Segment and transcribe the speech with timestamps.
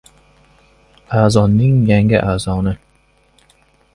[1.19, 2.73] "Azon"ning yangi azoni